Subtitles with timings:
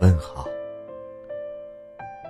[0.00, 0.46] 问好。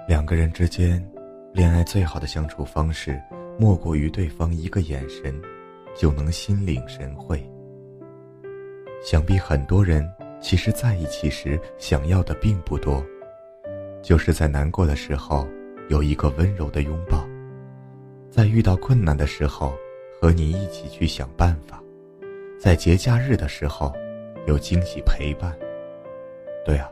[0.08, 1.04] 两个人之间，
[1.52, 3.20] 恋爱最好的相处方式，
[3.58, 5.34] 莫过于对方一个眼神，
[5.94, 7.44] 就能心领神会。
[9.02, 10.08] 想必很多人
[10.40, 13.04] 其实在一起时想要的并不多，
[14.02, 15.46] 就是在难过的时候
[15.88, 17.26] 有一个温柔的拥抱，
[18.30, 19.74] 在遇到困难的时候
[20.20, 21.82] 和你一起去想办法，
[22.60, 23.92] 在节假日的时候
[24.46, 25.52] 有惊喜陪伴。
[26.64, 26.90] 对啊，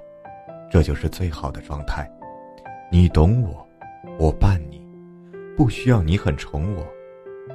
[0.75, 2.11] 这就是最好的状态。
[2.91, 3.65] 你懂我，
[4.19, 4.84] 我伴你，
[5.56, 6.84] 不需要你很宠我，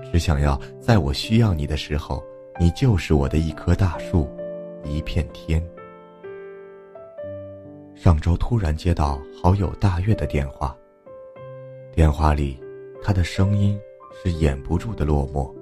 [0.09, 2.23] 只想要在我需要你的时候，
[2.57, 4.25] 你就是我的一棵大树，
[4.85, 5.61] 一片天。
[7.93, 10.73] 上周突然接到好友大月的电话，
[11.91, 12.57] 电话里，
[13.03, 13.77] 他的声音
[14.23, 15.53] 是掩不住的落寞。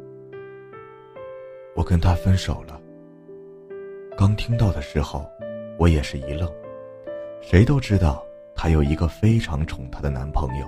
[1.76, 2.80] 我跟他分手了。
[4.16, 5.26] 刚听到的时候。
[5.80, 6.52] 我也是一愣，
[7.50, 8.22] 谁都知道
[8.54, 10.66] 她有一个非常宠她的男朋友，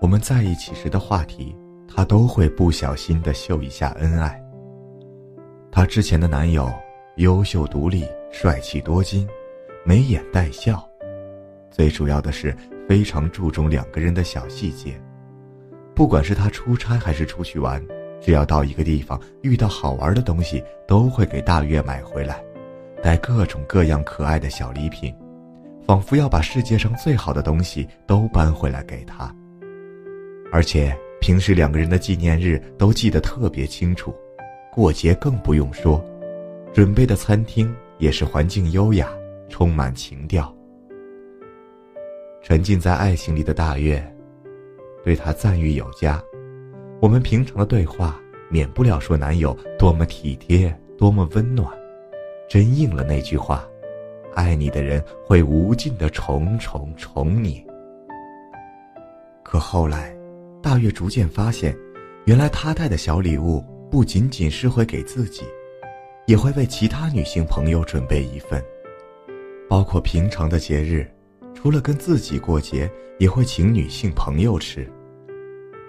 [0.00, 1.54] 我们在一起时的话题，
[1.86, 4.42] 她都会不小心的秀一下恩爱。
[5.70, 6.66] 她之前的男友
[7.16, 9.28] 优秀独立、帅气多金、
[9.84, 10.82] 眉眼带笑，
[11.70, 12.56] 最主要的是
[12.88, 14.98] 非常注重两个人的小细节，
[15.94, 17.86] 不管是他出差还是出去玩，
[18.18, 22.42] 只要到一个地方遇到好玩的东西，都会给大月买回来。
[23.02, 25.14] 带各种各样可爱的小礼品，
[25.86, 29.34] 仿佛要把世界上最好的东西都搬回来给他。
[30.50, 34.14] 而且平时两个人的纪念日都记得特别清楚，
[34.72, 36.04] 过节更不用说，
[36.72, 39.08] 准备的餐厅也是环境优雅，
[39.48, 40.54] 充满情调。
[42.42, 44.04] 沉浸在爱情里的大月，
[45.04, 46.22] 对他赞誉有加。
[47.00, 51.68] 我们平常的对话免不了说男友多么体贴，多么温暖。
[52.48, 53.66] 真应了那句话
[54.34, 57.64] ：“爱你的人会无尽的宠宠宠你。”
[59.42, 60.14] 可后来，
[60.62, 61.76] 大月逐渐发现，
[62.24, 65.44] 原来他带的小礼物不仅仅是会给自己，
[66.26, 68.62] 也会为其他女性朋友准备一份，
[69.68, 71.06] 包括平常的节日，
[71.54, 74.88] 除了跟自己过节，也会请女性朋友吃。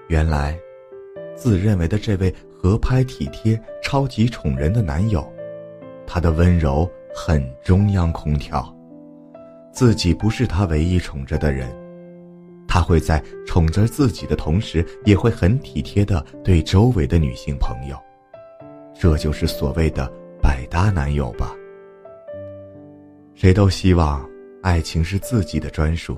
[0.10, 0.60] 原来，
[1.36, 5.26] 自认为的这位合拍体贴、超级宠人的男友。
[6.06, 8.76] 他的温柔很中央空调，
[9.72, 11.70] 自己不是他唯一宠着的人，
[12.68, 17.96] 他会在宠着自己的同时，也会很体贴的对周围的女性朋友，
[19.00, 21.56] 这就是所谓的百搭男友吧。
[23.36, 24.28] 谁都希望
[24.62, 26.18] 爱情是自己的专属，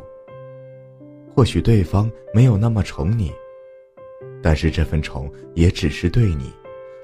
[1.33, 3.33] 或许对方没有那么宠你，
[4.41, 6.53] 但是这份宠也只是对你。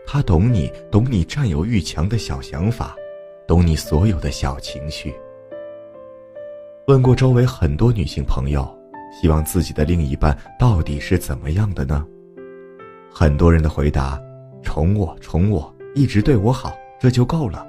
[0.08, 2.96] 他懂你，懂你占有欲强的小想法，
[3.52, 5.14] 懂你所有的小情绪。
[6.88, 8.66] 问过周围很多女性朋友，
[9.12, 12.08] 希望自己的另一半到底是怎么样的呢？
[13.14, 14.18] 很多人的回答：
[14.64, 17.68] 宠我，宠我，一直对我好，这就够了。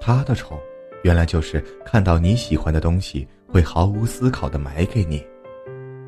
[0.00, 0.58] 他的宠，
[1.04, 5.20] 原来就是看到你喜欢的东西，会毫无思考的买给你；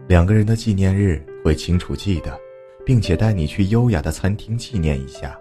[0.09, 2.37] 两个人的纪念日，会清楚记得。
[2.84, 5.38] 并且带你去优雅的餐厅纪念一下，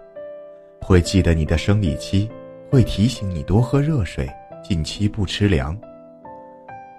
[0.80, 2.30] 会记得你的生理期，
[2.70, 4.28] 会提醒你多喝热水，
[4.62, 5.76] 近期不吃凉。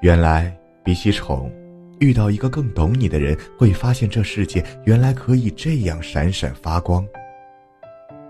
[0.01, 1.51] 原来比起宠，
[1.99, 7.07] 遇到一个更懂你的人，会发现这世界原来可以这样闪闪发光。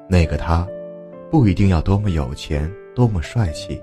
[0.10, 0.68] 那个他，
[1.30, 3.82] 不一定要多么有钱，多么帅气，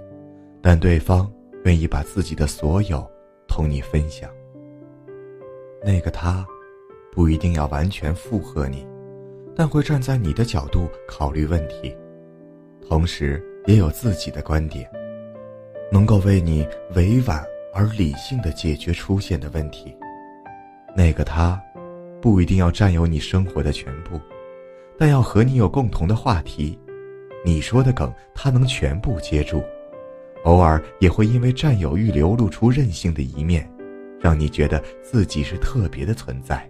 [0.61, 1.31] 但对方
[1.65, 3.09] 愿意把自己的所有
[3.47, 4.31] 同你分享。
[5.85, 6.47] 那个他。
[7.17, 8.85] 不一定要完全附和你，
[9.55, 11.97] 但会站在你的角度考虑问题，
[12.89, 14.89] 同时也有自己的观点，
[15.91, 19.95] 能够为你委婉而理性的解决出现的问题。
[20.95, 21.61] 那个他，
[22.21, 24.21] 不一定要占有你生活的全部，
[24.97, 26.79] 但要和你有共同的话题，
[27.45, 29.63] 你说的梗他能全部接住，
[30.45, 33.69] 偶尔也会因为占有欲流露出任性的一面，
[34.21, 36.65] 让你觉得自己是特别的存在。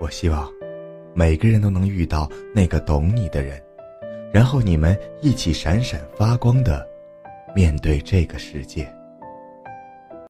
[0.00, 0.50] 我希望，
[1.14, 3.62] 每个人都能遇到那个懂你的人，
[4.32, 6.86] 然后你们一起闪闪发光的
[7.54, 8.97] 面对这个世界。